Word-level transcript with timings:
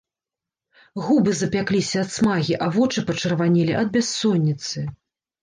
Губы 1.07 1.31
запякліся 1.41 1.97
ад 2.05 2.09
смагі, 2.15 2.57
а 2.65 2.71
вочы 2.77 2.99
пачырванелі 3.11 3.77
ад 3.83 3.95
бяссонніцы. 3.99 4.77